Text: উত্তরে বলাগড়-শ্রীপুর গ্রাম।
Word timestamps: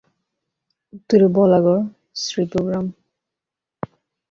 উত্তরে 0.93 1.27
বলাগড়-শ্রীপুর 1.35 2.61
গ্রাম। 2.67 2.85